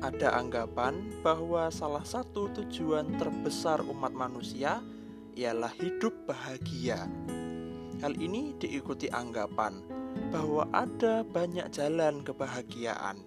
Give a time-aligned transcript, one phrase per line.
[0.00, 4.78] ada anggapan bahwa salah satu tujuan terbesar umat manusia
[5.34, 7.06] ialah hidup bahagia.
[7.98, 9.82] Hal ini diikuti anggapan
[10.30, 13.22] bahwa ada banyak jalan kebahagiaan.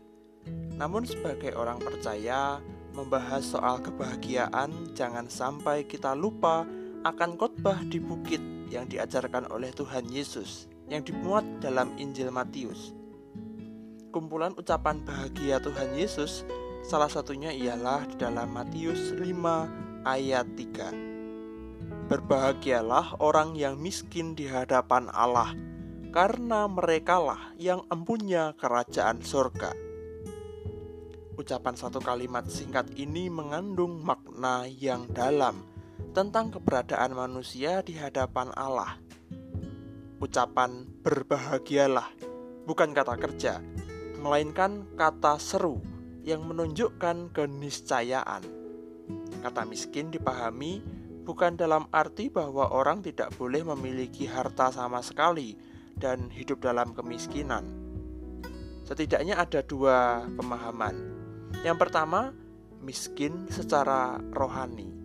[0.80, 6.68] Namun, sebagai orang percaya, membahas soal kebahagiaan, jangan sampai kita lupa
[7.08, 8.40] akan khotbah di bukit
[8.72, 12.96] yang diajarkan oleh Tuhan Yesus yang dimuat dalam Injil Matius.
[14.12, 16.44] Kumpulan ucapan bahagia Tuhan Yesus
[16.82, 22.10] salah satunya ialah di dalam Matius 5 ayat 3.
[22.10, 25.54] Berbahagialah orang yang miskin di hadapan Allah,
[26.12, 29.72] karena merekalah yang empunya kerajaan surga.
[31.38, 35.64] Ucapan satu kalimat singkat ini mengandung makna yang dalam
[36.12, 39.00] tentang keberadaan manusia di hadapan Allah.
[40.22, 42.10] Ucapan berbahagialah
[42.68, 43.64] bukan kata kerja,
[44.22, 45.91] melainkan kata seru
[46.22, 48.44] yang menunjukkan keniscayaan.
[49.42, 50.82] Kata miskin dipahami
[51.26, 55.58] bukan dalam arti bahwa orang tidak boleh memiliki harta sama sekali
[55.98, 57.66] dan hidup dalam kemiskinan.
[58.86, 60.96] Setidaknya ada dua pemahaman.
[61.62, 62.34] Yang pertama,
[62.82, 65.02] miskin secara rohani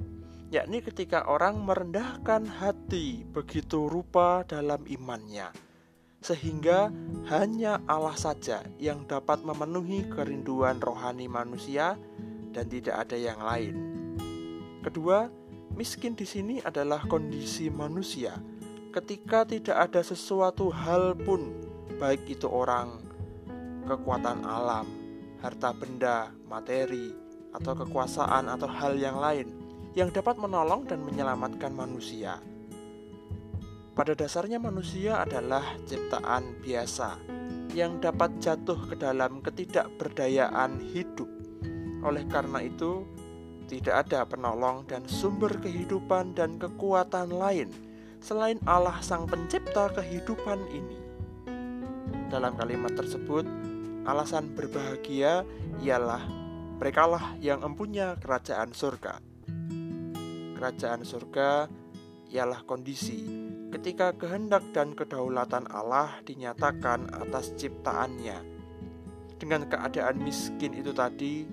[0.47, 5.50] yakni ketika orang merendahkan hati begitu rupa dalam imannya,
[6.27, 6.91] sehingga
[7.31, 11.95] hanya Allah saja yang dapat memenuhi kerinduan rohani manusia
[12.51, 13.75] dan tidak ada yang lain.
[14.83, 15.31] Kedua,
[15.79, 18.35] miskin di sini adalah kondisi manusia
[18.91, 21.53] ketika tidak ada sesuatu hal pun,
[22.01, 22.97] baik itu orang,
[23.85, 24.89] kekuatan alam,
[25.45, 27.13] harta benda, materi,
[27.53, 29.53] atau kekuasaan, atau hal yang lain
[29.93, 32.41] yang dapat menolong dan menyelamatkan manusia.
[33.97, 37.17] Pada dasarnya, manusia adalah ciptaan biasa
[37.73, 41.25] yang dapat jatuh ke dalam ketidakberdayaan hidup.
[42.05, 43.09] Oleh karena itu,
[43.73, 47.73] tidak ada penolong dan sumber kehidupan dan kekuatan lain
[48.21, 50.99] selain Allah, Sang Pencipta kehidupan ini.
[52.29, 53.49] Dalam kalimat tersebut,
[54.05, 55.41] alasan berbahagia
[55.81, 56.21] ialah
[56.77, 59.25] merekalah yang mempunyai kerajaan surga
[60.56, 61.69] kerajaan surga
[62.33, 63.29] ialah kondisi
[63.76, 68.41] ketika kehendak dan kedaulatan Allah dinyatakan atas ciptaannya.
[69.37, 71.44] Dengan keadaan miskin itu tadi,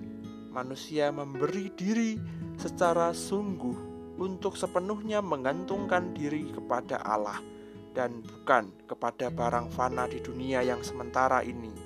[0.48, 2.16] manusia memberi diri
[2.56, 3.76] secara sungguh
[4.16, 7.44] untuk sepenuhnya mengantungkan diri kepada Allah
[7.92, 11.76] dan bukan kepada barang fana di dunia yang sementara ini.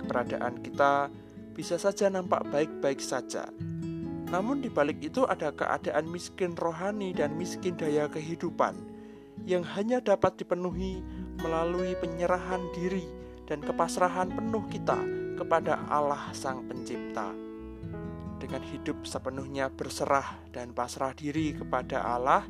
[0.00, 1.12] Keberadaan kita
[1.52, 3.52] bisa saja nampak baik-baik saja,
[4.32, 8.93] namun di balik itu ada keadaan miskin rohani dan miskin daya kehidupan
[9.44, 11.04] yang hanya dapat dipenuhi
[11.40, 13.04] melalui penyerahan diri
[13.44, 14.96] dan kepasrahan penuh kita
[15.36, 17.32] kepada Allah Sang Pencipta.
[18.40, 22.44] Dengan hidup sepenuhnya berserah dan pasrah diri kepada Allah,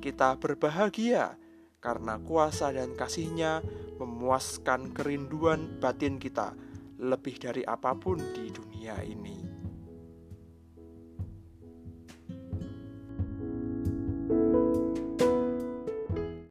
[0.00, 1.36] kita berbahagia
[1.80, 3.64] karena kuasa dan kasihnya
[3.96, 6.52] memuaskan kerinduan batin kita
[7.00, 9.39] lebih dari apa pun di dunia ini.